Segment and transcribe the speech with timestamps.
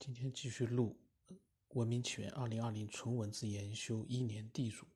[0.00, 0.96] 今天继续录
[1.74, 4.86] 《文明起源》二零二零纯文字研修一年地主。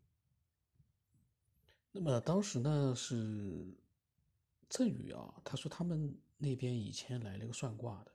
[1.93, 3.67] 那么当时呢是
[4.67, 8.13] 郑宇啊，他说他们那边以前来了个算卦的，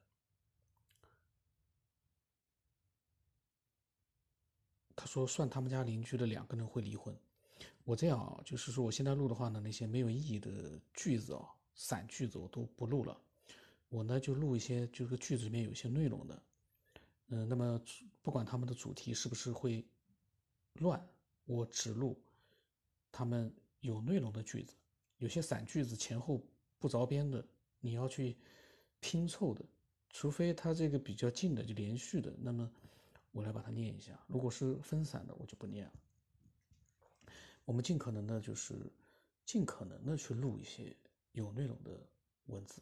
[4.95, 7.15] 他说算他们家邻居的两个人会离婚。
[7.83, 13.15] 我这样啊，就是说我现在录的话呢，那些没有意义的句子啊、散句子我都不录了，
[13.89, 16.41] 我呢就录一些就是句子里面有些内容的。
[17.29, 17.79] 嗯，那么
[18.21, 19.85] 不管他们的主题是不是会
[20.73, 21.07] 乱，
[21.45, 22.19] 我只录
[23.11, 24.75] 他们有内容的句子。
[25.17, 26.43] 有些散句子前后
[26.79, 27.45] 不着边的，
[27.79, 28.37] 你要去
[28.99, 29.63] 拼凑的，
[30.09, 32.71] 除非它这个比较近的就连续的，那么
[33.31, 34.19] 我来把它念一下。
[34.27, 35.93] 如果是分散的，我就不念了。
[37.65, 38.91] 我们尽可能的，就是
[39.45, 40.95] 尽可能的去录一些
[41.33, 41.99] 有内容的
[42.45, 42.81] 文字，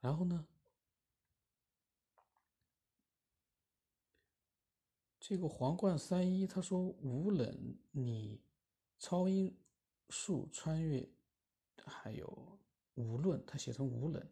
[0.00, 0.46] 然后呢？
[5.28, 8.40] 这个皇冠三一他说无冷你
[8.96, 9.58] 超音
[10.08, 11.04] 速穿越，
[11.84, 12.56] 还有
[12.94, 14.24] 无论他写成无冷，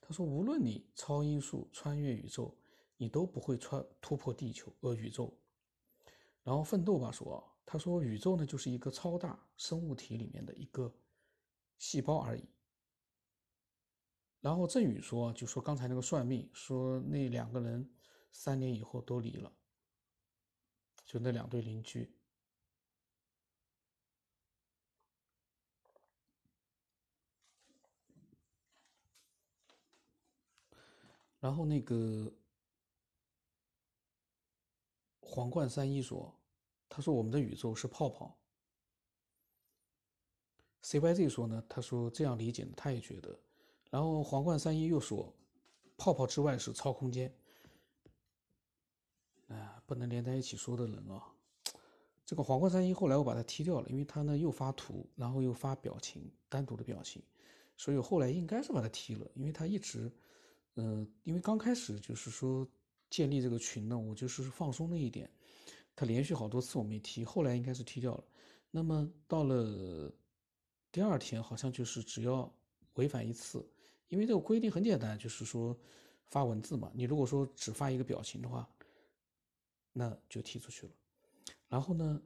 [0.00, 2.56] 他说无论你超音速穿越宇宙，
[2.98, 5.36] 你都不会穿突破地球呃宇宙。
[6.44, 10.94] 然后奋斗吧说，他说宇宙呢就是一个超大生物体里面的一个
[11.78, 12.44] 细胞而已。
[14.38, 17.92] 然后振宇说就说刚才那个算命说那两个人
[18.30, 19.52] 三年以后都离了。
[21.08, 22.12] 就那两对邻居，
[31.40, 32.30] 然后那个
[35.20, 36.38] 皇冠三一说
[36.90, 38.38] ：“他说我们的宇宙是泡泡。
[40.82, 43.40] ”CYZ 说呢：“他说这样理解呢，他也觉得。”
[43.88, 45.34] 然后皇冠三一又说
[45.96, 47.34] ：“泡泡之外是超空间。”
[49.88, 51.32] 不能连在一起说的人啊！
[52.26, 57.22] 这个皇冠三一后来我把它踢掉了，因为他呢又发图，然后又发表情，单独的表情，
[57.74, 60.12] 所以后来应该是把它踢了，因为他一直，
[60.74, 62.68] 嗯，因为刚开始就是说
[63.08, 65.30] 建立这个群呢，我就是放松了一点，
[65.96, 68.24] 他连续好多次我没踢，后来应该是踢掉了。
[68.70, 70.12] 那么到了
[70.92, 72.54] 第二天，好像就是只要
[72.96, 73.66] 违反一次，
[74.08, 75.74] 因为这个规定很简单，就是说
[76.26, 78.68] 发文字嘛，你如果说只发一个表情的话。
[79.92, 80.92] 那就踢出去了。
[81.68, 82.22] 然后呢，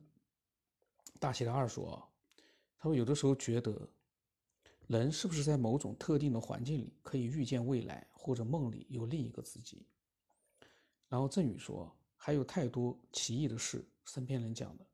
[1.19, 2.03] 大写的二说，
[2.79, 3.89] 他说有的时候觉得，
[4.87, 9.87] 人是不是在某种特定的环境里可以预见未来，或者梦里有另一个自己？
[11.09, 14.87] 然后郑宇说，还有太多奇异的事，身边人讲的。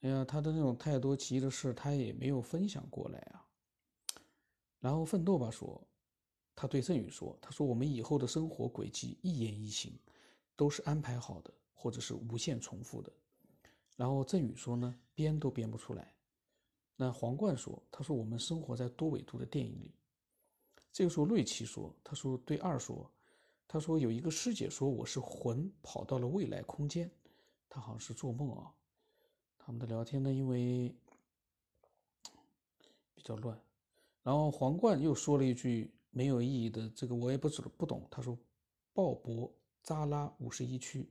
[0.00, 3.46] 哎呀，他的那种太多奇异的事，他也没有分享过来啊。
[4.80, 5.80] 然后奋斗吧说，
[6.56, 9.96] 他对郑宇说，他说我们以后的生活轨迹一言一行。
[10.62, 13.12] 都是安排好的，或者是无限重复的。
[13.96, 16.14] 然后郑宇说呢，编都编不出来。
[16.94, 19.92] 那皇冠说，他说我们生活在多维度的电影里。
[20.92, 23.10] 这个时候瑞奇说，他说对二说，
[23.66, 27.10] 他说有一个师姐说我是魂跑到了未来空间，
[27.68, 28.72] 他好像是做梦啊。
[29.58, 30.94] 他们的聊天呢，因为
[33.16, 33.60] 比较乱。
[34.22, 38.06] 然后皇冠又说了一句没有意义的，这个我也不知不懂。
[38.08, 38.38] 他说
[38.92, 39.50] 鲍勃。
[39.82, 41.10] 扎拉五十一区，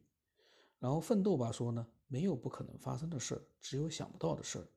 [0.79, 4.67] 然后奋斗吧说呢，没有不可能发生的事儿，只有想不到的事儿。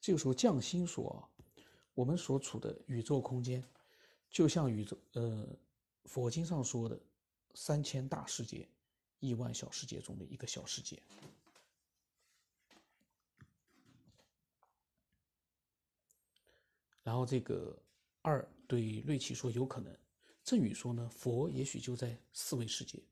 [0.00, 1.28] 这个时候匠心说，
[1.94, 3.64] 我们所处的宇宙空间，
[4.30, 5.46] 就像宇宙呃
[6.04, 7.00] 佛经上说的
[7.54, 8.68] 三千大世界，
[9.20, 11.02] 亿万小世界中的一个小世界。
[17.02, 17.76] 然后这个
[18.20, 19.96] 二对瑞奇说有可能，
[20.44, 23.02] 正宇说呢，佛也许就在四维世界。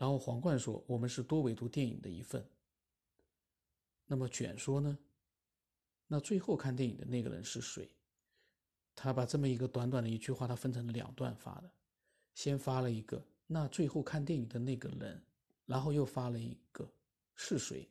[0.00, 2.42] 然后皇冠说：“我们是多维度电影的一份。”
[4.08, 4.98] 那么卷说呢？
[6.06, 7.94] 那最后看电影的那个人是谁？
[8.94, 11.70] 他把这么一个短短的一句话，他分成了两段发的。
[12.34, 15.22] 先发了一个“那最后看电影的那个人”，
[15.66, 16.90] 然后又发了一个
[17.36, 17.86] “是谁？”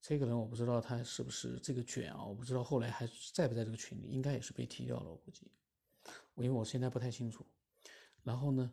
[0.00, 2.24] 这个人我不知道他是不是这个卷啊？
[2.24, 5.50] 我不知道后来还在不在这个群里，应该也是被踢掉了，我估计。
[6.36, 7.44] 因为我现在不太清楚。
[8.22, 8.72] 然后呢，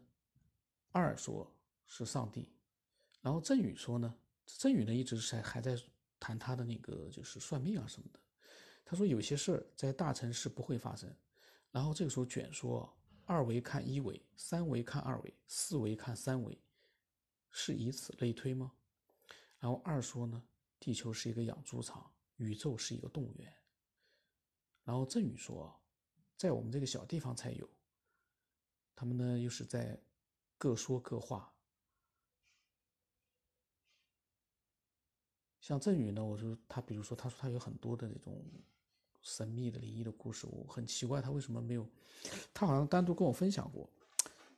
[0.94, 1.54] 二说。
[1.88, 2.54] 是上帝，
[3.22, 5.76] 然后郑宇说呢，郑宇呢一直在还在
[6.20, 8.20] 谈他的那个就是算命啊什么的。
[8.86, 11.14] 他说有些事儿在大城市不会发生。
[11.72, 12.92] 然后这个时候卷说，
[13.26, 16.58] 二维看一维，三维看二维，四维看三维，
[17.52, 18.72] 是以此类推吗？
[19.60, 20.42] 然后二说呢，
[20.80, 23.54] 地球是一个养猪场，宇宙是一个动物园。
[24.84, 25.78] 然后郑宇说，
[26.38, 27.70] 在我们这个小地方才有。
[28.96, 30.02] 他们呢又是在
[30.58, 31.54] 各说各话。
[35.68, 38.42] 像振宇呢，我说他，比如说他说他有很多的这种
[39.22, 41.86] 神秘的灵异的故事，我很奇怪他为什么没有，
[42.54, 43.90] 他好像单独跟我分享过，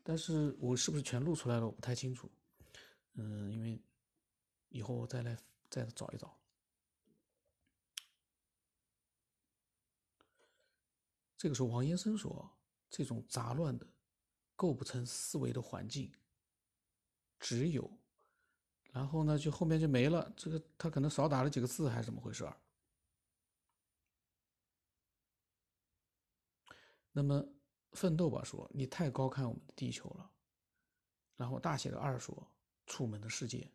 [0.03, 2.29] 但是我是不是全录出来了，我不太清楚。
[3.13, 3.81] 嗯，因为
[4.69, 5.35] 以后我再来
[5.67, 6.37] 再找一找。
[11.35, 12.51] 这个时候，王延生说
[12.87, 13.87] ：“这种杂乱的、
[14.55, 16.13] 构不成思维的环境，
[17.39, 17.98] 只有……
[18.99, 20.29] 然后呢，就后面就没了。
[20.35, 22.45] 这个他可能少打了几个字，还是怎么回事？”
[27.13, 27.47] 那么，
[27.93, 30.29] 奋斗吧说：“你太高看我们的地球了。”
[31.37, 32.45] 然后大写的二说
[32.87, 33.71] ：“出门的世界。”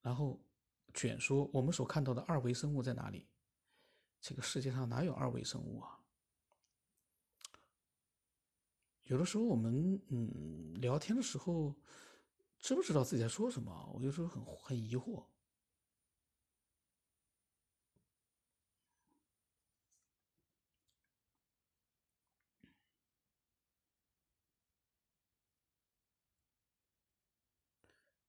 [0.00, 0.40] 然后
[0.94, 3.26] 卷说：“我们所看到的二维生物在哪里？
[4.20, 5.98] 这个世界上哪有二维生物啊？”
[9.02, 11.74] 有的时候我们嗯聊天的时候，
[12.64, 13.92] 知不知道自己在说什么？
[13.92, 15.22] 我有时候很很疑惑。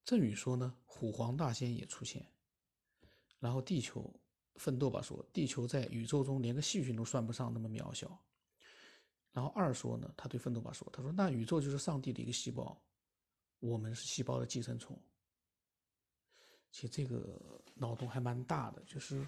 [0.04, 2.30] 郑宇说呢，虎皇大仙也出现，
[3.40, 4.14] 然后地球
[4.56, 8.22] 奋斗吧说，地球在宇宙中连个细菌都算不上，那么渺小。
[9.32, 12.78] 然后二说呢，他对奋斗吧说：“他说那宇宙就是上帝的一个细胞，
[13.68, 15.00] 我们是细胞的寄生虫。
[16.72, 19.28] 其实这个脑洞还蛮大的，就是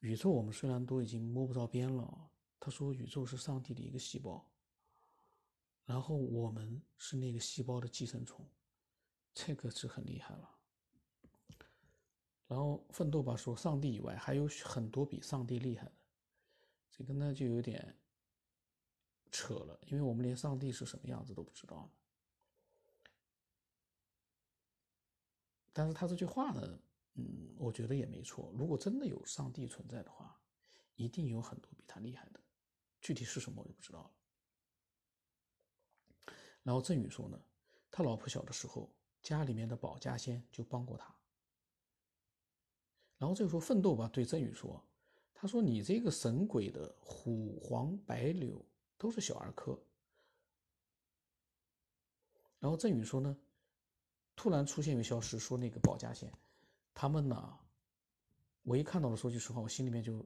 [0.00, 2.30] 宇宙我们虽然都已经摸不着边了，
[2.60, 4.44] 他说宇宙是上帝的一个细胞，
[5.84, 8.44] 然后我们是那个细胞的寄生虫，
[9.32, 10.50] 这个是很厉害了。
[12.46, 15.92] 然后奋斗吧说，上帝以外还有很多比上帝厉害的，
[16.90, 17.94] 这个呢就有点。”
[19.36, 21.90] 扯了，因为我们连上帝是什么样子都不知道
[25.74, 26.78] 但是他这句话呢，
[27.16, 28.50] 嗯，我觉得也没错。
[28.56, 30.40] 如果真的有上帝存在的话，
[30.94, 32.40] 一定有很多比他厉害的，
[33.02, 34.10] 具体是什么我就不知道了。
[36.62, 37.38] 然后郑宇说呢，
[37.90, 38.90] 他老婆小的时候，
[39.20, 41.14] 家里面的保家仙就帮过他。
[43.18, 44.82] 然后这个时候奋斗吧对郑宇说，
[45.34, 48.64] 他说你这个神鬼的虎黄白柳。
[48.96, 49.78] 都是小儿科。
[52.58, 53.36] 然后郑宇说呢，
[54.36, 56.32] 突然出现又消失，说那个保家仙，
[56.92, 57.58] 他们呢，
[58.62, 60.24] 我一看到的说句实话，我心里面就，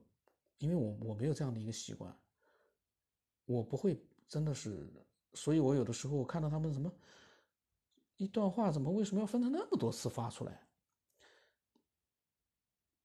[0.58, 2.16] 因为我我没有这样的一个习惯，
[3.44, 4.90] 我不会真的是，
[5.34, 6.92] 所以我有的时候我看到他们什么
[8.16, 10.66] 一段话，怎么为什么要分成那么多次发出来？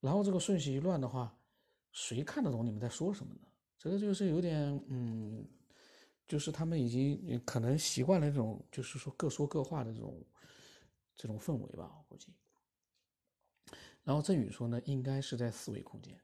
[0.00, 1.36] 然后这个顺序一乱的话，
[1.92, 3.40] 谁看得懂你们在说什么呢？
[3.78, 5.46] 这个就是有点嗯。
[6.26, 10.24] 就是他们已经可能习惯了这种，就是说各说各话的这种
[11.16, 12.32] 这种氛围吧，我估计。
[14.02, 16.20] 然后郑宇说呢，应该是在四维空间。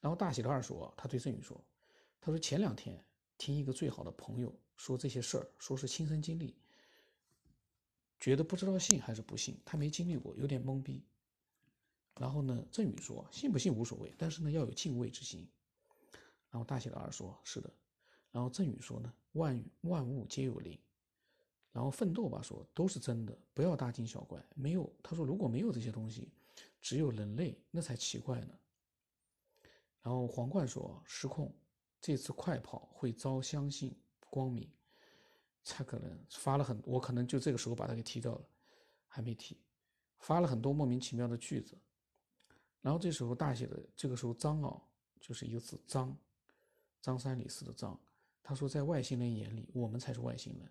[0.00, 1.62] 然后大喜的二说，他对郑宇说，
[2.20, 3.04] 他说前两天
[3.36, 6.56] 听一个最好的朋友说这些事儿，说是亲身经历，
[8.18, 11.04] 觉得不知道信还是不信，他没经历过，有点懵逼。
[12.16, 15.48] 然后呢，郑宇说，信不信无所谓，但是呢要有敬畏之心。
[16.50, 17.72] 然后大喜的二说，是的。
[18.30, 20.78] 然后郑宇说呢，万万物皆有灵。
[21.72, 24.44] 然后奋斗吧说都是真的，不要大惊小怪。
[24.54, 26.28] 没有，他说如果没有这些东西，
[26.80, 28.58] 只有人类，那才奇怪呢。
[30.02, 31.54] 然后皇冠说失控，
[32.00, 33.94] 这次快跑会遭相信
[34.28, 34.68] 光明，
[35.62, 38.48] 才可能发了很，我可能就这个时候把他给踢掉了，
[39.06, 39.56] 还没踢，
[40.18, 41.78] 发了很多莫名其妙的句子。
[42.80, 44.82] 然后这时候大写的这个时候张啊，
[45.20, 46.16] 就是一个字张，
[47.00, 47.98] 张三李四的张。
[48.42, 50.68] 他说，在外星人眼里，我们才是外星人。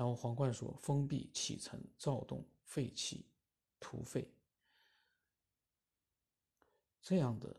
[0.00, 3.26] 然后皇冠说：“封闭、启程、躁动、废弃、
[3.78, 4.32] 土废，
[7.02, 7.54] 这样的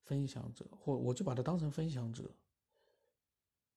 [0.00, 2.34] 分享者，或我就把它当成分享者。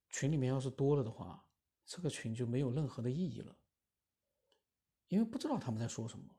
[0.07, 1.45] 群里面要是多了的话，
[1.85, 3.53] 这个群就没有任何的意义了，
[5.09, 6.33] 因为不知道他们在说什么。”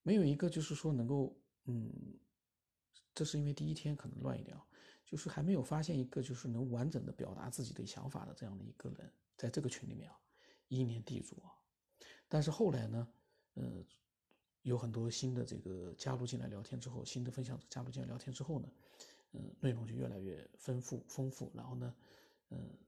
[0.00, 2.18] 没有一个就是说能够，嗯，
[3.14, 4.58] 这是因为第一天可能乱一点，
[5.04, 10.16] 就是还没有发现一个就是能完整的表达自己的想法的这样的一个人，在这个群里面啊，
[10.68, 11.50] 一年地主啊，
[12.28, 13.12] 但是后来呢，
[13.54, 13.84] 呃，
[14.62, 18.72] 有很多新的这个加入进来聊天之后，新的分享者加入进来聊天之后呢，
[19.32, 21.92] 嗯，内容就越来越丰富丰富，然后呢，
[22.50, 22.78] 嗯，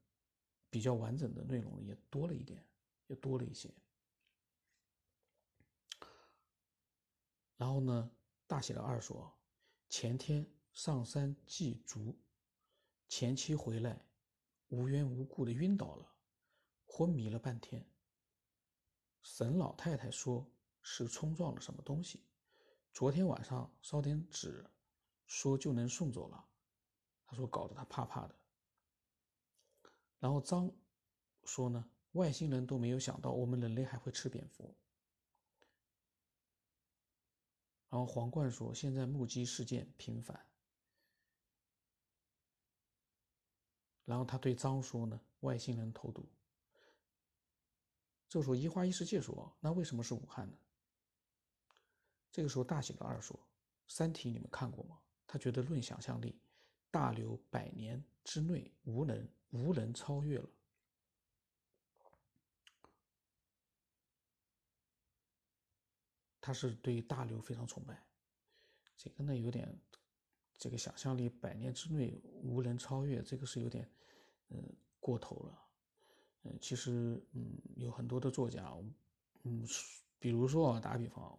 [0.71, 2.65] 比较完整的内容也多了一点，
[3.09, 3.69] 也多了一些。
[7.57, 8.09] 然后呢，
[8.47, 9.37] 大写的二说，
[9.89, 12.17] 前天上山祭祖，
[13.09, 14.01] 前妻回来，
[14.69, 16.14] 无缘无故的晕倒了，
[16.87, 17.85] 昏迷了半天。
[19.23, 20.47] 沈老太太说
[20.83, 22.23] 是冲撞了什么东西，
[22.93, 24.65] 昨天晚上烧点纸，
[25.27, 26.47] 说就能送走了。
[27.25, 28.35] 他说搞得他怕怕的。
[30.21, 30.71] 然后张
[31.45, 34.77] 说呢，外星人都没有想到我们人类还会吃蝙蝠。
[37.89, 40.47] 然后皇冠说现在目击事件频繁。
[44.05, 46.29] 然后他对张说呢，外星人投毒。
[48.35, 50.59] 这时候一花一世界说，那为什么是武汉呢？
[52.33, 53.37] 这个时候大喜的二说，
[53.87, 54.99] 《三体》你们看过吗？
[55.25, 56.37] 他觉得论想象力，
[56.91, 60.49] 大刘百年之内无人无人超越了。
[66.41, 68.05] 他是对大刘非常崇拜，
[68.97, 69.81] 这个呢有点，
[70.59, 73.89] 这个想象力百年之内无人超越，这个是有点，
[74.49, 75.61] 嗯，过头了。
[76.45, 78.73] 嗯，其实嗯有很多的作家，
[79.43, 79.67] 嗯，
[80.19, 81.37] 比如说啊，打比方，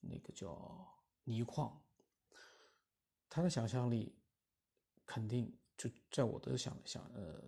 [0.00, 0.86] 那个叫
[1.24, 1.80] 倪匡，
[3.28, 4.16] 他的想象力
[5.04, 7.42] 肯定就在我的想想呃，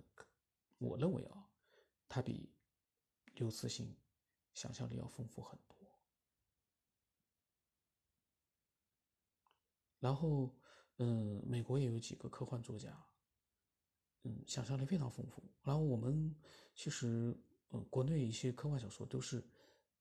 [0.79, 1.49] 我认为啊，
[2.09, 2.53] 他比
[3.35, 3.97] 刘慈欣
[4.53, 5.77] 想象力要丰富很多。
[10.01, 10.53] 然后，
[10.99, 13.07] 嗯，美国也有几个科幻作家，
[14.23, 15.43] 嗯，想象力非常丰富。
[15.63, 16.35] 然后我们
[16.75, 17.37] 其实，
[17.69, 19.45] 呃，国内一些科幻小说都是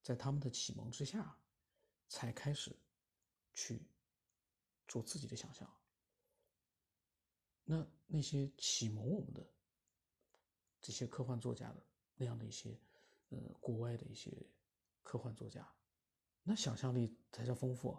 [0.01, 1.37] 在他们的启蒙之下，
[2.07, 2.75] 才开始
[3.53, 3.87] 去
[4.87, 5.69] 做自己的想象。
[7.63, 9.47] 那那些启蒙我们的
[10.81, 11.85] 这些科幻作家的
[12.15, 12.79] 那样的一些，
[13.29, 14.31] 呃，国外的一些
[15.03, 15.67] 科幻作家，
[16.43, 17.97] 那想象力才叫丰富。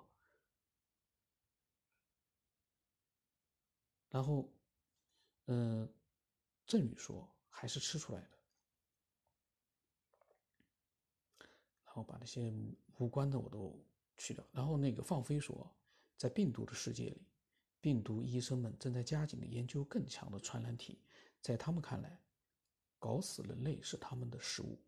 [4.10, 4.52] 然后，
[5.46, 5.90] 嗯，
[6.72, 8.38] 郑宇说还是吃出来的，
[11.84, 12.50] 然后把那些
[12.96, 13.78] 无关的我都
[14.16, 14.42] 去掉。
[14.52, 15.70] 然后那个放飞说，
[16.16, 17.26] 在病毒的世界里，
[17.82, 20.98] 病毒医生们正在加紧的研究更强的传染体，
[21.42, 22.18] 在他们看来，
[22.98, 24.80] 搞死人类是他们的食物。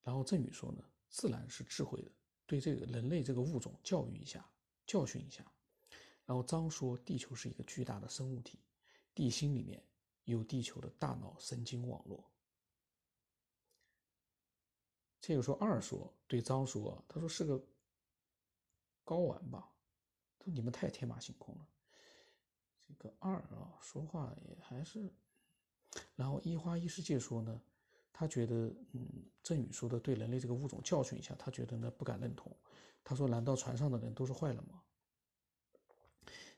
[0.00, 2.10] 然后郑宇说呢，自然是智慧的。
[2.46, 4.50] 对这个人类这个物种教育一下，
[4.86, 5.44] 教训一下。
[6.26, 8.58] 然后张说，地球是一个巨大的生物体，
[9.14, 9.82] 地心里面
[10.24, 12.24] 有地球的大脑神经网络。
[15.20, 17.62] 这个说二说对张说，他说是个
[19.04, 19.72] 睾丸吧？
[20.38, 21.68] 他说你们太天马行空了。
[22.86, 25.12] 这个二啊，说话也还是。
[26.14, 27.60] 然后一花一世界说呢。
[28.16, 32.56] 他觉得，嗯，郑宇说的对人类这个物种教训一下，他觉得呢不敢认同。
[33.02, 34.80] 他说：“难道船上的人都是坏了吗？”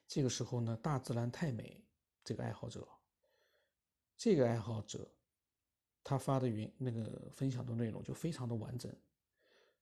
[0.06, 1.84] 这个时候呢，大自然太美
[2.24, 2.86] 这个爱好者，
[4.16, 5.08] 这个爱好者，
[6.02, 8.94] 他发的云那个分享的内容就非常的完整，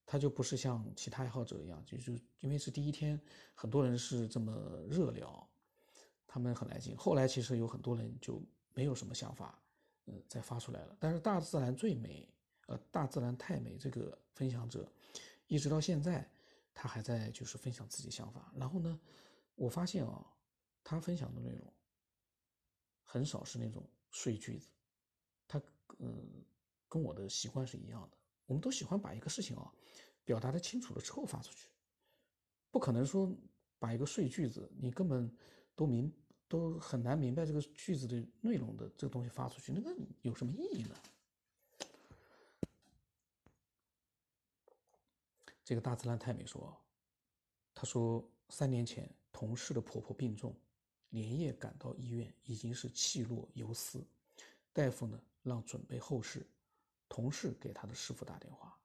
[0.05, 3.19] 他就不是像其他爱好者一样，就是因为是第一天，
[3.53, 4.51] 很多人是这么
[4.89, 5.47] 热聊，
[6.25, 6.95] 他们很来劲。
[6.97, 8.41] 后来其实有很多人就
[8.73, 9.59] 没有什么想法。
[10.07, 10.95] 嗯，再发出来了。
[10.99, 12.29] 但是大自然最美，
[12.67, 13.75] 呃，大自然太美。
[13.75, 14.87] 这个分享者，
[15.47, 16.29] 一直到现在，
[16.75, 18.51] 他还在就是分享自己想法。
[18.55, 18.99] 然后呢，
[19.55, 20.25] 我发现啊，
[20.83, 21.73] 他分享的内容
[23.03, 24.69] 很少是那种碎句子。
[25.47, 25.61] 他
[25.97, 26.45] 嗯，
[26.87, 28.17] 跟我的习惯是一样的。
[28.45, 29.73] 我们都喜欢把一个事情啊，
[30.23, 31.69] 表达的清楚了之后发出去，
[32.71, 33.33] 不可能说
[33.79, 35.35] 把一个碎句子，你根本
[35.75, 36.13] 都明。
[36.47, 40.95] 都很难明白这个句子的内容的这个东西发出去，那个有什么意义呢？
[45.63, 46.79] 这个大自然太美说，
[47.73, 50.55] 他说三年前同事的婆婆病重，
[51.09, 54.01] 连夜赶到医院，已经是气若游丝。
[54.71, 56.47] 大夫呢让准备后事，
[57.09, 58.79] 同事给他的师傅打电话，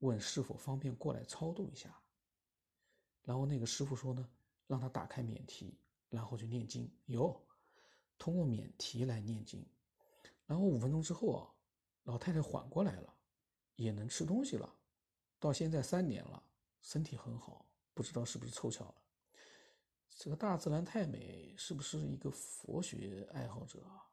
[0.00, 1.96] 问是否方便过来超度一下。
[3.22, 4.28] 然后那个师傅说呢，
[4.66, 5.78] 让他打开免提。
[6.10, 7.40] 然后就念经哟，
[8.18, 9.64] 通过免提来念经，
[10.44, 11.54] 然后五分钟之后啊，
[12.02, 13.14] 老太太缓过来了，
[13.76, 14.74] 也能吃东西了，
[15.38, 16.42] 到现在三年了，
[16.82, 17.64] 身体很好，
[17.94, 19.01] 不知道是不是凑巧了。
[20.14, 24.06] 这个大自然太美，是不是一个佛学爱好者啊？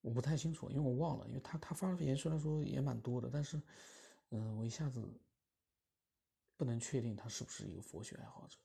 [0.00, 3.60] 我不太清楚，因为我忘了，因为他他发的言虽然说也蛮多的，但是，
[4.30, 5.04] 嗯，我一下子
[6.56, 8.56] 不能确定他是不是一个佛学爱好者。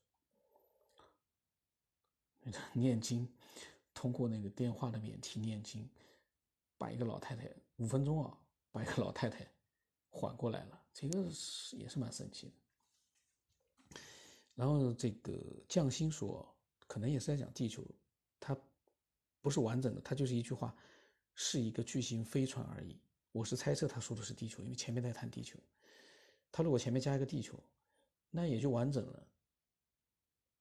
[2.74, 3.27] 念经，
[3.93, 5.89] 通过那个电话的免提念经，
[6.77, 8.38] 把一个老太太五分钟啊，
[8.72, 9.48] 把一个老太太
[10.10, 10.83] 缓过来了。
[10.93, 12.53] 这个是也是蛮神奇的。
[14.55, 15.33] 然后这个
[15.67, 16.48] 匠心说，
[16.88, 17.83] 可能也是在讲地球，
[18.39, 18.55] 它
[19.41, 20.75] 不是完整的，它就是一句话，
[21.33, 23.00] 是一个巨型飞船而已。
[23.31, 25.57] 我是猜测他说的是地球，因为前面在谈地球，
[26.51, 27.60] 他如果前面加一个地球，
[28.29, 29.27] 那也就完整了。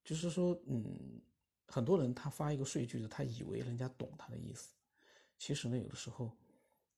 [0.03, 1.21] 就是说，嗯，
[1.67, 4.73] 很多人他发一个碎句子，他以为人家懂他的意思，
[5.37, 6.35] 其实呢，有的时候，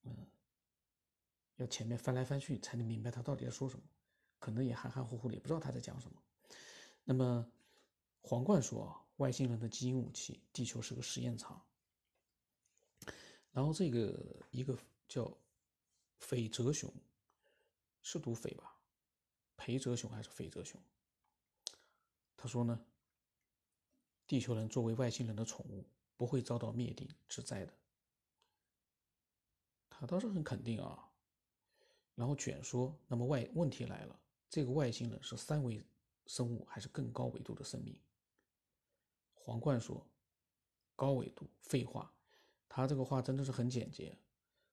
[0.04, 0.16] 嗯，
[1.58, 3.84] 要前面翻来翻去才能明白他到底在说什么，
[4.40, 6.24] 可能也含含糊糊的，也不知道他在讲什么。
[7.08, 7.48] 那么，
[8.22, 11.64] 皇冠说外星人的基因武器，地球是个实验场。
[13.52, 14.76] 然后这个一个
[15.08, 15.32] 叫
[16.18, 16.92] 斐泽熊，
[18.02, 18.76] 是读斐吧？
[19.56, 20.82] 裴泽熊还是斐泽熊？
[22.36, 22.84] 他说呢，
[24.26, 25.86] 地球人作为外星人的宠物，
[26.18, 27.74] 不会遭到灭顶之灾的。
[29.92, 31.08] 他倒是很肯定啊。
[32.16, 34.20] 然后卷说，那么外问题来了，
[34.50, 35.86] 这个外星人是三维？
[36.26, 38.00] 生物还是更高维度的生命。
[39.34, 40.06] 皇冠说
[40.96, 42.12] ：“高维度，废话。”
[42.68, 44.18] 他这个话真的是很简洁。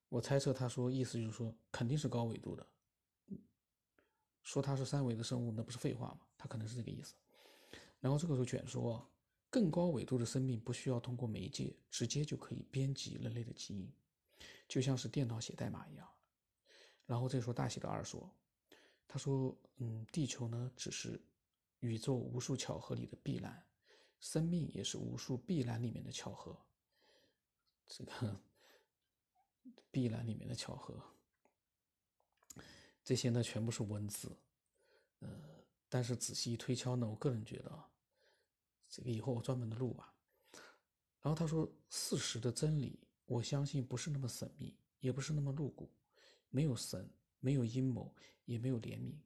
[0.09, 2.67] 我猜测他说意思就是说肯定是高维度的。
[4.43, 6.21] 说他是三维的生物，那不是废话吗？
[6.37, 7.15] 他可能是这个意思。
[8.01, 9.09] 然后这个时候卷说
[9.49, 13.93] ：“更高维度的生命不需要通过媒介，直接就可以编辑人类的基因，
[14.67, 16.09] 就像是电脑写代码一样。”
[17.07, 18.29] 然后这时候大写的二说
[19.07, 21.21] ：“他说，嗯，地球呢只是。”
[21.83, 23.67] 宇宙无数巧合里的必然，
[24.21, 26.57] 生命也是无数必然里面的巧合。
[27.87, 28.41] 这个
[29.91, 31.03] 必然里面的巧合，
[33.05, 34.35] 这些呢全部是文字，
[35.19, 35.29] 呃，
[35.89, 37.85] 但是仔细一推敲呢，我个人觉得，
[38.89, 40.15] 这个以后我专门的录吧。
[41.21, 45.93] 然后他说，事实的真理，我相信不是那么神秘，也不是那么露骨，
[46.49, 47.11] 没有神，
[47.41, 49.17] 没有阴谋，也没有怜悯，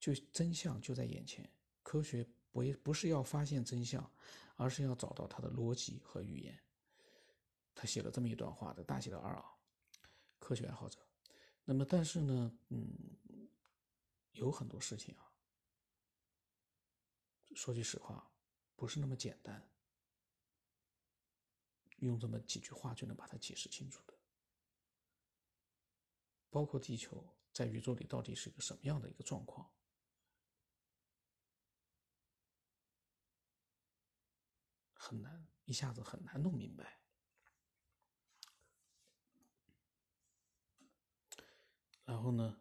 [0.00, 1.48] 就真相就在眼前。
[1.86, 4.12] 科学不不是要发现真相，
[4.56, 6.60] 而是要找到它的逻辑和语言。
[7.76, 9.56] 他写了这么一段话的，大写的二啊，
[10.40, 10.98] 科学爱好者。
[11.64, 13.48] 那么，但是呢，嗯，
[14.32, 15.30] 有很多事情啊，
[17.54, 18.32] 说句实话，
[18.74, 19.70] 不是那么简单，
[21.98, 24.14] 用这么几句话就能把它解释清楚的。
[26.50, 29.70] 包括地球在宇宙里到底是一个什么样的一个状况。
[35.06, 36.98] 很难一下子很难弄明白。
[42.04, 42.60] 然后呢，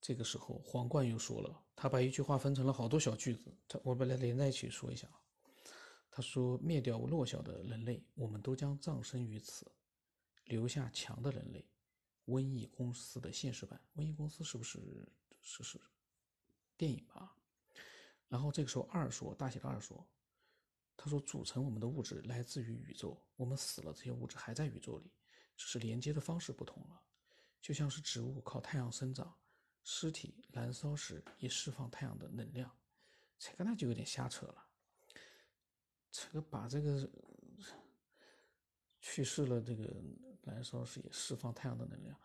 [0.00, 5.22] 这个时候皇冠又说了，他把一句话分成了好多小句子，他我把它连在一起说一下啊。
[6.10, 9.70] 他说：“灭掉弱小的人类，我们都将葬身于此，
[10.44, 11.64] 留下强的人类。”
[12.26, 15.08] 瘟疫公司的现实版，瘟疫公司是不是
[15.40, 15.80] 是是
[16.76, 17.36] 电影吧？
[18.32, 20.08] 然后这个时候，二说大写的二说，
[20.96, 25.12] 他说组成我们的物质来自于宇宙，我们死了，这些物质还在宇宙里，
[25.54, 27.02] 只是连接的方式不同了。
[27.60, 29.36] 就像是植物靠太阳生长，
[29.84, 32.74] 尸体燃烧时也释放太阳的能量，
[33.38, 34.66] 这个那就有点瞎扯了。
[36.10, 37.06] 这个把这个
[39.02, 39.94] 去世了，这个
[40.40, 42.18] 燃烧时也释放太阳的能量，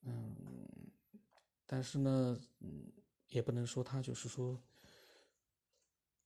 [0.00, 0.66] 嗯，
[1.66, 2.90] 但是呢，嗯。
[3.28, 4.60] 也不能说他就是说，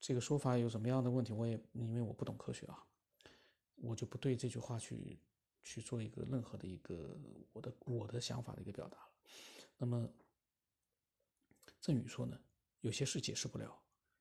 [0.01, 2.85] 这个说法有什么样的问题，我也因为我不懂科学啊，
[3.77, 5.19] 我就不对这句话去
[5.63, 7.19] 去做一个任何的一个
[7.53, 9.13] 我的我的想法的一个表达了。
[9.77, 10.09] 那么
[11.81, 12.39] 郑宇说呢，
[12.81, 13.81] 有些事解释不了，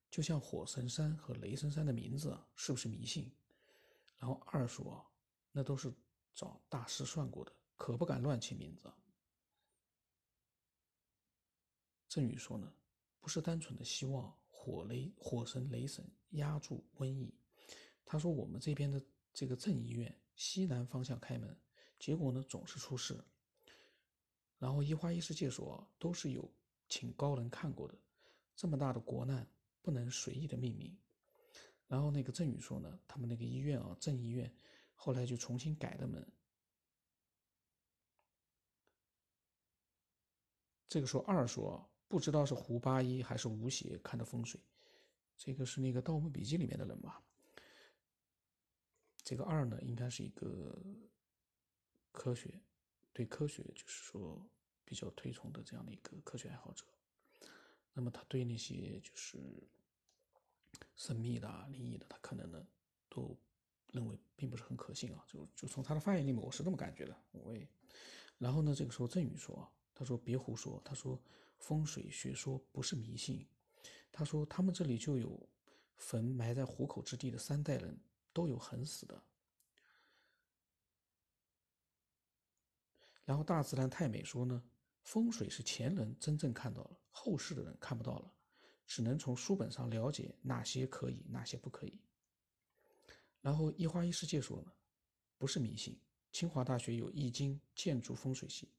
[0.09, 3.31] 就像火神山和雷神山的名字是不是迷信？
[4.17, 5.05] 然后二说，
[5.51, 5.93] 那都是
[6.33, 8.91] 找大师算过的，可不敢乱起名字。
[12.17, 12.73] 郑宇说呢，
[13.19, 17.31] 不是单纯的希望火雷火神雷神压住瘟疫。
[18.03, 18.99] 他说我们这边的
[19.31, 21.55] 这个镇医院西南方向开门，
[21.99, 23.23] 结果呢总是出事。
[24.57, 26.51] 然后一花一世界说都是有
[26.89, 27.95] 请高人看过的，
[28.55, 29.47] 这么大的国难
[29.83, 30.97] 不能随意的命名。
[31.85, 34.51] 然后那个郑宇说呢，他们那个医院啊镇医院
[34.95, 36.27] 后来就重新改的门。
[40.89, 41.87] 这个时候二说。
[42.07, 44.59] 不知道是胡八一还是吴邪看的风水，
[45.37, 47.21] 这个是那个《盗墓笔记》里面的人吧？
[49.23, 50.81] 这个二呢，应该是一个
[52.13, 52.61] 科学，
[53.11, 54.41] 对科学就是说
[54.85, 56.85] 比较推崇的这样的一个科学爱好者。
[57.93, 59.37] 那么他对那些就是
[60.95, 62.65] 神秘的、灵异的，他可能呢
[63.09, 63.37] 都
[63.91, 65.25] 认为并不是很可信啊。
[65.27, 67.17] 就就从他的发言里面，我是这么感觉的。
[67.31, 67.67] 我也
[68.37, 71.19] 然后呢，这个时候郑宇说：“他说别胡说，他说
[71.57, 73.45] 风水学说不是迷信，
[74.11, 75.49] 他说他们这里就有
[75.97, 77.99] 坟埋在虎口之地的三代人
[78.31, 79.21] 都有横死的。”
[83.25, 84.63] 然后大自然太美说呢，
[85.01, 88.33] 风水是前人真正看到了，后世的人看不到了，
[88.85, 91.99] 只能从书本上了解哪些可以，哪些不可以。
[93.41, 94.71] 然后一花一世界说呢，
[95.37, 95.99] 不是迷信。
[96.31, 98.69] 清华大学有易经建筑风水系，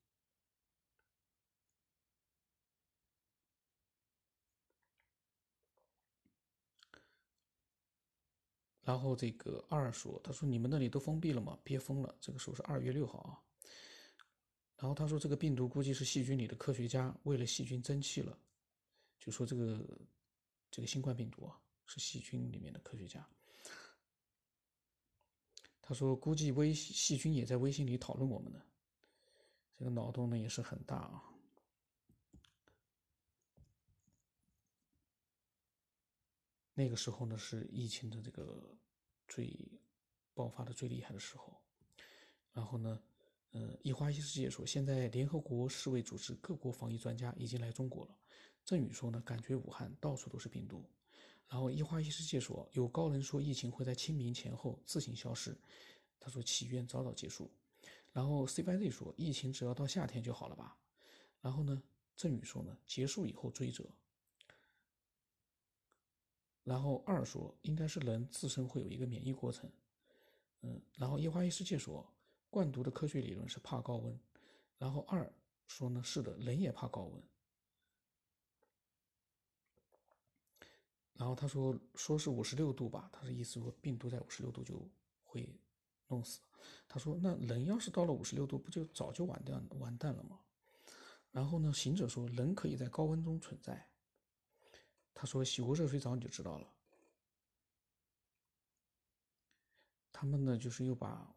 [8.89, 11.59] 然后这个二说，他说你们那里都封闭了吗？
[11.63, 13.37] 别封了，这个时候是二月六号啊。
[14.79, 18.39] 然后他说这个病毒估计是细菌里的科学家为了细菌争气了，
[19.19, 19.87] 就说这个
[20.71, 23.29] 这个新冠病毒啊是细菌里面的科学家。
[25.83, 28.63] 他说：“估计微细菌也在微信里讨论我们呢，
[29.77, 31.25] 这个脑洞呢也是很大啊。”
[36.79, 38.73] 那个时候呢是疫情的这个
[39.27, 39.53] 最
[40.33, 41.61] 爆发的最厉害的时候。
[42.53, 43.03] 然后呢，
[43.51, 48.17] 呃，一花一世界说，现在联合国世卫组织各国防疫专家已经来中国了。
[48.65, 50.89] 郑宇说呢，感觉武汉到处都是病毒。
[51.49, 55.59] 然后一花一世界说，有高人说疫情会在清明前后自行消失，
[56.21, 57.51] 他说祈愿早早结束。
[58.13, 60.79] 然后 CYZ 说，疫情只要到夏天就好了吧。
[61.41, 61.83] 然后呢，
[62.15, 63.85] 郑宇说呢，结束以后追责。
[66.69, 69.71] 然后二说，应该是人自身会有一个免疫过程。
[70.61, 72.07] 嗯，然后一花一世界说，
[72.51, 74.21] 灌毒的科学理论是怕高温。
[74.77, 75.33] 然后二
[75.67, 77.23] 说呢，是的，人也怕高温。
[81.15, 84.87] 然后他说，说是五十六度吧，他的意思说病毒在五十六度就
[85.25, 85.59] 会
[86.09, 86.39] 弄死。
[86.87, 90.39] 他说，那人要是到了五十六度，不就早就完蛋完蛋了吗？
[91.33, 93.89] 然后呢，行者说，人可以在高温中存在。
[95.21, 96.73] 他说，洗过热水澡你就知道了。
[100.13, 101.35] 他们呢，就是又把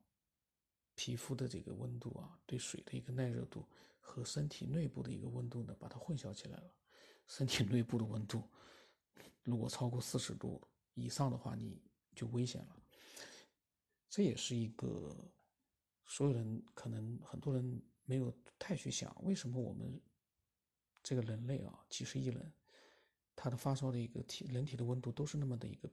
[0.93, 3.67] 皮肤的这个温度啊，对水的一个耐热度
[3.99, 6.71] 和身体内部的一个温度呢，把它混淆起来了。
[7.25, 8.47] 身体内部的温度。
[9.41, 10.61] 如果超过四十度
[10.93, 11.81] 以上的话，你
[12.15, 12.79] 就危险了。
[14.11, 15.27] 这也是一个
[16.05, 19.99] 所有人可能很多人没有太去想，为什么我们
[21.01, 22.53] 这个人类啊，几十亿人，
[23.35, 25.89] 他的发烧的一个体人体的温度都是那么的一个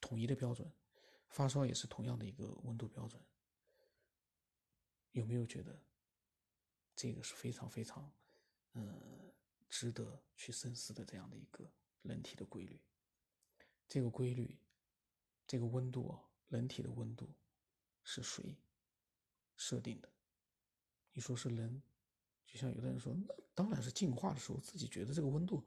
[0.00, 0.70] 统一的标准，
[1.28, 3.22] 发烧也是同样的一个温度标准。
[5.12, 5.82] 有没有觉得
[6.94, 8.12] 这个是非常非常
[8.74, 9.32] 嗯
[9.68, 11.70] 值得去深思的这样的一个？
[12.02, 12.80] 人体的规律，
[13.88, 14.56] 这个规律，
[15.48, 17.34] 这个温度啊，人体的温度
[18.04, 18.56] 是谁
[19.56, 20.08] 设定的？
[21.12, 21.82] 你说是人？
[22.46, 25.66] 就像有的人说，那当然是进化的时候自己觉得这个温度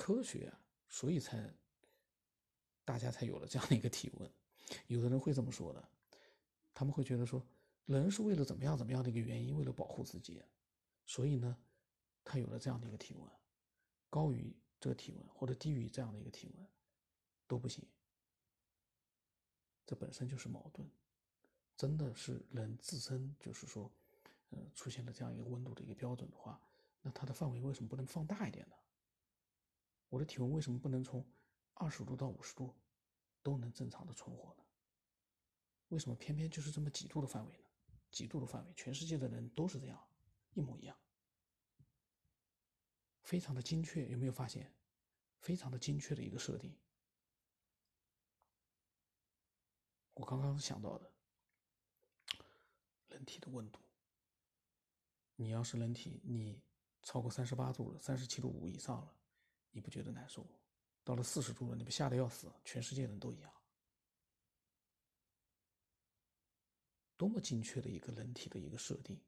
[0.00, 0.58] 科学啊，
[0.88, 1.52] 所以才
[2.86, 4.32] 大家才有了这样的一个体温。
[4.86, 5.88] 有的人会这么说的，
[6.72, 7.44] 他们会觉得说，
[7.84, 10.42] 人是为了怎么样怎么样的一个原因，为了保护自己，
[11.04, 11.54] 所以呢，
[12.24, 13.30] 他有了这样的一个体温，
[14.08, 14.56] 高于。
[14.82, 16.66] 这个体温或者低于这样的一个体温
[17.46, 17.86] 都不行，
[19.84, 20.88] 这本身就是矛盾。
[21.76, 23.92] 真的是人自身就是说，
[24.48, 26.58] 呃，出现了这样一个温度的一个标准的话，
[27.02, 28.74] 那它的范围为什么不能放大一点呢？
[30.10, 31.26] 我的体温为什么不能从
[31.72, 32.76] 二十度到五十度
[33.42, 34.64] 都能正常的存活呢？
[35.88, 37.64] 为什么偏偏就是这么几度的范围呢？
[38.10, 40.08] 几度的范围，全世界的人都是这样，
[40.52, 40.96] 一模一样。
[43.22, 44.74] 非常的精确，有没有发现？
[45.38, 46.76] 非常的精确的一个设定。
[50.14, 51.10] 我刚刚想到的，
[53.08, 53.80] 人体的温度，
[55.36, 56.60] 你要是人体你
[57.02, 59.14] 超过三十八度了，三十七度五以上了，
[59.72, 60.46] 你不觉得难受？
[61.02, 62.52] 到了四十度了，你不吓得要死？
[62.64, 63.52] 全世界人都一样，
[67.16, 69.18] 多么精确的一个人体的一个设定，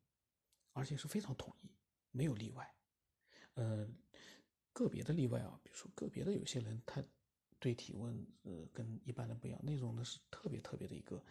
[0.72, 1.70] 而且是非常统一，
[2.10, 2.74] 没有例外。
[3.54, 3.88] 呃，
[4.72, 7.02] 个别的例外啊，比如说个别的有些人，他
[7.58, 11.24] 对体温呃跟一般人不一样，那种呢是特别特别的一个，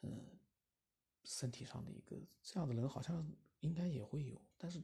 [0.00, 0.38] 嗯，
[1.24, 4.82] 身体上的一个这样的人好像应该也会有，但是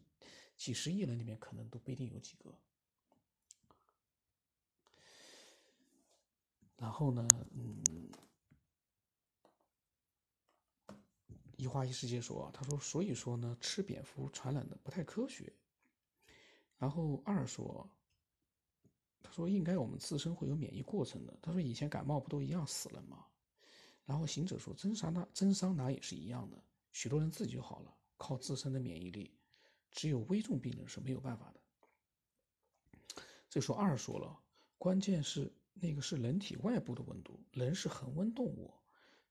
[0.57, 2.57] 几十亿人里面可能都不一定有几个。
[6.79, 7.83] 然后呢，嗯，
[11.57, 15.53] 一花一世界说，他说所以说呢，吃蝙蝠传染的不太科学。
[16.79, 17.91] 然后二说，
[19.23, 21.37] 他说应该我们自身会有免疫过程的。
[21.43, 23.27] 他说以前感冒不都一样死了吗？
[24.05, 27.93] 然后行者说真桑拿真桑拿也是一样的，许多人自己就好了。
[28.17, 29.37] 靠自身的免疫力，
[29.91, 31.61] 只有危重病人是没有办法的。
[33.51, 34.41] 这说二说了，
[34.79, 38.73] 关键是那个是人体外部的温度，人是恒温动物，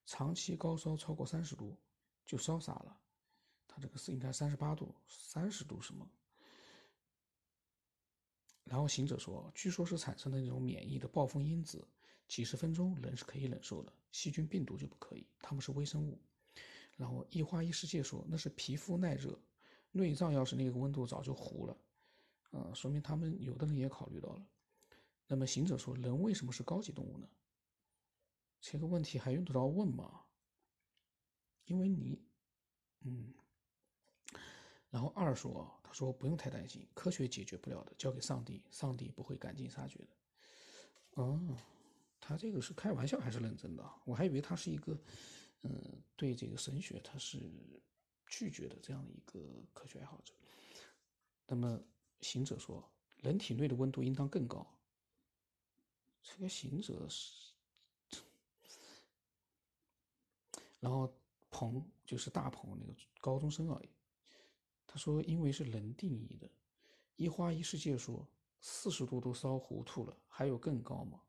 [0.06, 1.76] 长期高烧超过三十度
[2.24, 2.98] 就烧傻了。
[3.66, 6.08] 他这个是应该三十八度、三十度什么？
[8.64, 11.86] 然后行者说，据说是产生的那种免疫的暴风因子，
[12.26, 16.18] 几十分钟人是可以忍受的，细菌、病毒就不可以，他们是微生物。
[16.96, 19.38] 然后一花一世界说，那是皮肤耐热，
[19.92, 21.76] 内脏要是那个温度早就糊了。
[22.50, 24.46] 啊，说明他们有的人也考虑到了。
[25.28, 27.28] 那么行者说，人为什么是高级动物呢？
[28.60, 30.24] 这个问题还用得着问吗？
[31.66, 32.20] 因为你，
[33.02, 33.32] 嗯。
[34.90, 40.08] 然后二说，他说不用太担心，科学解决不了的，交给上帝，上帝不会赶尽杀绝的。
[41.22, 41.56] 哦，
[42.18, 43.84] 他这个是开玩笑还是认真的？
[44.04, 44.98] 我还以为他是一个，
[45.62, 47.38] 嗯，对这个神学他是
[48.26, 50.32] 拒绝的这样的一个科学爱好者。
[51.46, 51.80] 那么。
[52.20, 52.84] 行者说
[53.22, 54.66] ：“人体内的温度应当更高。”
[56.30, 57.52] 这个行者是，
[60.78, 61.12] 然后
[61.48, 63.88] 鹏就是大鹏那个高中生而已。
[64.86, 66.48] 他说：“因为是人定义的。”
[67.16, 68.28] 一花一世界说
[68.60, 71.22] ：“四十度都烧糊涂了，还有更高吗？”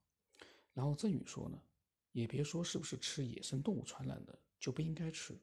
[0.76, 1.60] 然后郑宇说：“呢，
[2.12, 5.40] 也别说是不是吃野生动物传染的，就不应该吃。”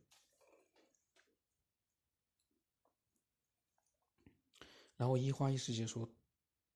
[4.97, 6.09] 然后一花一世界说：“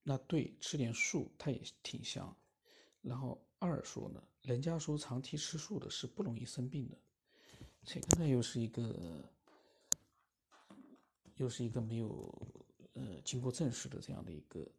[0.02, 2.36] 那对，吃点树，它也挺香。”
[3.02, 6.98] 然后二说呢：“人家说长期吃素的是不容易生病的。”
[7.84, 9.24] 这个呢又是一个，
[11.36, 12.32] 又是一个没有
[12.92, 14.70] 呃经过证实的这样的一个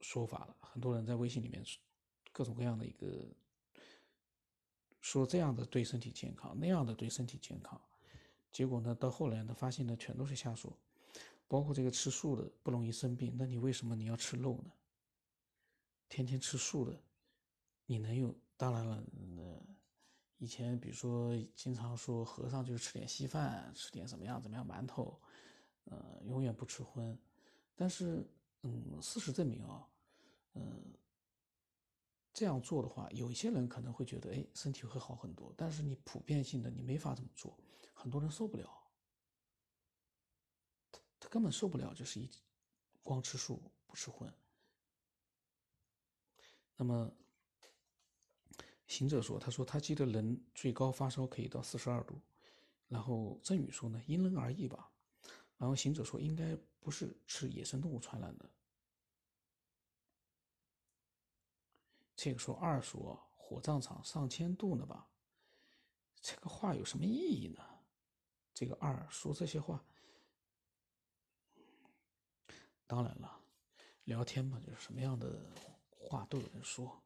[0.00, 0.56] 说法了。
[0.60, 1.64] 很多人在微信里面
[2.32, 3.26] 各种各样的一个
[5.00, 7.80] 说这样的对身体健康，那样的对身体健康，
[8.52, 10.72] 结果呢到后来呢发现呢全都是瞎说。
[11.48, 14.70] 包括这个吃素的不容易生病，那你为什么你要吃肉呢？
[16.08, 17.02] 天天吃素的，
[17.86, 18.34] 你能有？
[18.56, 19.04] 当然了，
[19.36, 19.62] 呃，
[20.38, 25.20] 以前比如说经常说和尚就是吃点稀饭，吃点什么样怎么样馒头，
[25.84, 27.16] 呃，永远不吃荤。
[27.76, 28.28] 但是，
[28.62, 29.88] 嗯，事实证明啊，
[30.54, 30.92] 嗯，
[32.32, 35.54] 这样做的话，有一些人可能会觉得，哎，身体会好很多。
[35.56, 37.56] 但是你普遍性的你没法这么做，
[37.94, 38.68] 很多人受不了。
[41.20, 42.28] 他根本受不了，就是一
[43.04, 44.32] 光吃素不吃荤。
[46.78, 47.12] 那么
[48.86, 52.18] 行者说：“他说他记得人最高发烧可以到四十二度。”
[52.88, 54.90] 然后振宇说：“呢，因人而异吧。”
[55.58, 58.48] 然后行者说：“应该不是吃野生动物传染的。”
[62.14, 65.10] 这个说二说：“火葬场上千度呢吧？”
[66.22, 67.62] 这个话有什么意义呢？
[68.54, 69.84] 这个二说这些话。
[72.86, 73.42] 当然了，
[74.04, 75.52] 聊天嘛，就是什么样的
[76.08, 77.00] 话都有人说。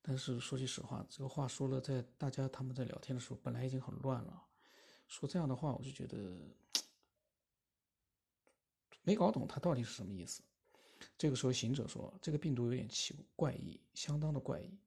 [0.00, 4.42] 但是说句实话，这个话说了，在大家他们在聊天的时候，本来已经很乱了，
[5.06, 6.38] 说这样的话，我就觉得
[9.02, 10.42] 没搞懂他到底是什么意思。
[11.16, 14.78] 这个时候，行者说：“这个病毒有点奇怪异，相当的怪异。”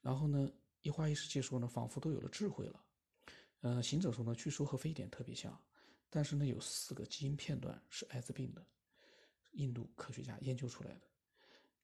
[0.00, 0.50] 然后呢，
[0.82, 2.84] 一花一世界说呢，仿佛都有了智慧了。
[3.60, 5.60] 呃，行者说呢，据说和非典特别像，
[6.08, 8.64] 但是呢，有四个基因片段是艾滋病的。
[9.52, 11.00] 印度科学家研究出来的，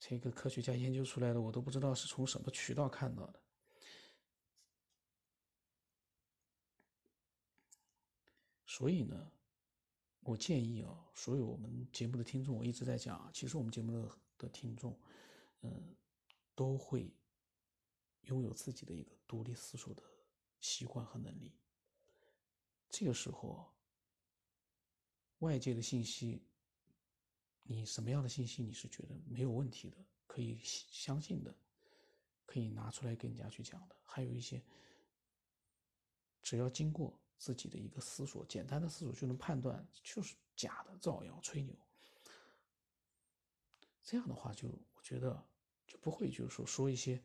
[0.01, 3.43] 这个科学家研究出来的，我都不知道是从什么渠道看到的。
[8.65, 9.33] 所以呢，
[10.21, 14.97] 我建议啊，所有我们节目的听众，我一直在讲，其实我们节目的的听众，
[15.63, 15.97] 嗯，
[16.55, 17.13] 都会
[18.23, 20.03] 拥有自己的一个独立思索的
[20.61, 21.53] 习惯和能力。
[22.89, 23.75] 这个时候，
[25.41, 26.41] 外界的信息。
[27.71, 31.55] 你什么样的信息你是觉得没有问题的，可以相信的，
[32.47, 33.97] 可以拿出来跟人家去讲的？
[34.07, 34.63] 还有一些，
[36.43, 41.77] 只要经过自己的一个思索，简单的思索就能判断就是假的、造谣、吹牛。
[44.03, 45.39] 这样的话，就我觉得
[45.87, 47.23] 就不会就是说说一些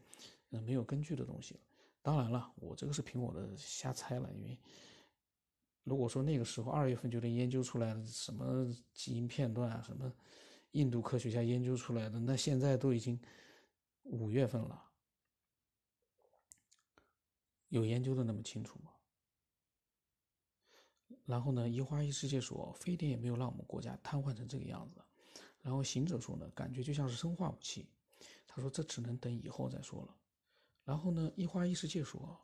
[0.50, 1.62] 嗯没有根据的东西了。
[2.02, 4.60] 当然了，我这个是凭我的瞎猜了，因为。
[5.84, 10.12] 如果说那个时候二月份就能研究出来什么基因片段啊，什么
[10.72, 13.20] 印度科学家研究出来的，那现在都已经
[14.04, 14.84] 五月份了，
[17.68, 18.92] 有研究的那么清楚吗？
[21.26, 25.02] 然后呢，一花一世界说，非典也没有让我们国家瘫痪成这个样子。
[25.62, 27.88] 然后行者说呢，感觉就像是生化武器。
[28.48, 30.16] 他说这只能等以后再说了。
[30.84, 32.40] 然后呢，一花一世界说，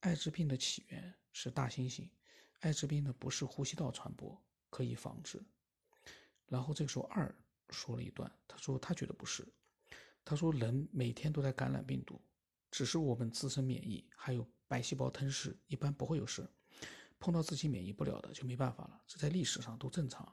[0.00, 2.08] 艾滋病的起源是大猩猩。
[2.60, 4.40] 艾滋病呢不是呼吸道传播，
[4.70, 5.42] 可以防治。
[6.46, 7.34] 然后这个时候二
[7.70, 9.46] 说了一段，他说他觉得不是，
[10.24, 12.20] 他说人每天都在感染病毒，
[12.70, 16.48] 只是我们自身免疫还有白细胞吞噬，一般不会有事。
[17.18, 20.30] 碰到自己免疫不了的就没办法了，这在历史上都正常。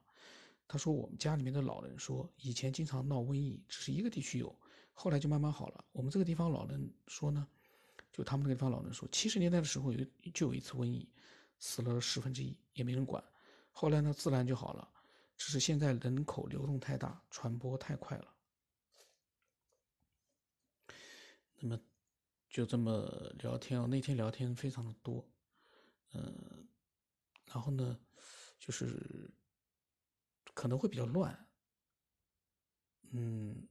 [0.67, 4.53] 他说我们家里面的老人说，以前经常闹瘟疫，只是一个地区有，
[4.93, 5.85] 后来就慢慢好了。
[5.91, 7.47] 我们这个地方老人说呢，
[8.11, 11.09] 就他们那个地方老人说，七十年代的时候有就有一次瘟疫，
[11.65, 13.23] 死了十分之一，也没人管。
[13.71, 14.85] 后来呢，自然就好了，
[15.37, 18.35] 只是现在人口流动太大，传播太快了。
[21.61, 21.79] 那么
[22.49, 23.05] 就这么
[23.39, 25.25] 聊天啊，那天聊天非常的多，
[26.11, 26.67] 嗯。
[27.45, 27.97] 然后呢，
[28.59, 29.31] 就是
[30.53, 31.47] 可能会比较乱，
[33.11, 33.65] 嗯，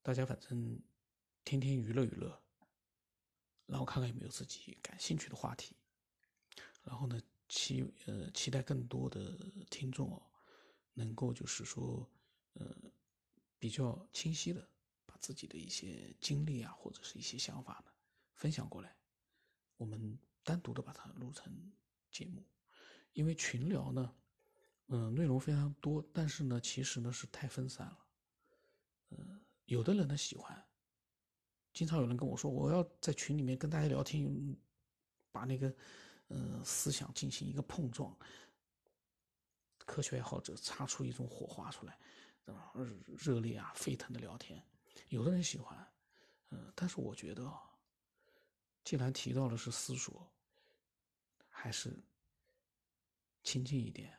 [0.00, 0.80] 大家反正
[1.44, 2.40] 天天娱乐娱乐，
[3.66, 5.76] 然后看看有没有自己感兴趣的话题，
[6.82, 9.36] 然后呢，期呃期待更多的
[9.70, 10.22] 听众哦，
[10.94, 12.08] 能够就是说
[12.54, 12.74] 呃
[13.58, 14.68] 比较清晰的
[15.06, 17.92] 把自己的一些经历啊或者是一些想法呢
[18.34, 18.96] 分享过来，
[19.76, 21.72] 我们单独的把它录成
[22.10, 22.44] 节目。
[23.12, 24.14] 因为群聊呢，
[24.86, 28.06] 嗯，内容非常多，但是呢，其实呢是太分散了。
[29.10, 30.64] 嗯，有的人呢喜欢，
[31.74, 34.56] 经常有人跟我说，我要在群里面跟大家聊天，
[35.32, 35.74] 把那个，
[36.30, 38.16] 呃，思想进行一个碰撞，
[39.78, 41.98] 科学爱好者擦出一种火花出来，
[42.44, 42.72] 对吧？
[43.06, 44.66] 热烈啊，沸腾的聊天，
[45.10, 45.92] 有的人喜欢，
[46.48, 47.52] 嗯，但是我觉得，
[48.82, 50.26] 既然提到的是思索，
[51.50, 52.02] 还是。
[53.42, 54.14] 亲近一点，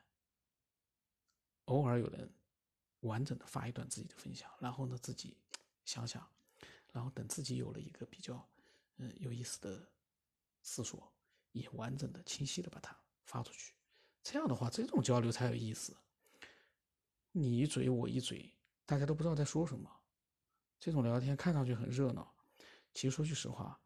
[1.66, 2.28] 偶尔有人
[3.02, 5.38] 完整的发一段自己的分享，然后呢自己
[5.86, 6.28] 想想，
[6.92, 8.44] 然后等自己有了一个比较
[8.98, 9.88] 嗯有意思的
[10.64, 11.14] 思索，
[11.52, 13.74] 也完整的、清晰的把它发出去。
[14.24, 15.98] 这样的话，这种交流才有意思。
[17.32, 18.54] 你一嘴我一嘴，
[18.86, 19.90] 大家都不知道在说什么。
[20.80, 22.34] 这种聊天看上去很热闹，
[22.94, 23.80] 其实说句实话，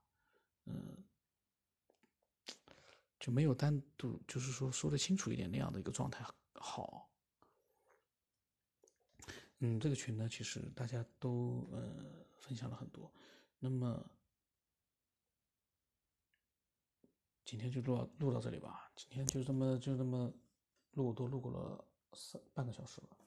[0.65, 1.03] 嗯。
[3.17, 6.23] 就没有单独，就是说说的清楚一点那样的一个状态
[6.53, 7.09] 好。
[9.59, 13.11] 嗯，这个群呢，其实大家都呃分享了很多。
[13.57, 14.07] 那么
[17.45, 18.91] 今天就录到录到这里吧。
[18.95, 20.33] 今天就这么就这么
[20.93, 23.24] 录，都录过了三半个小时了。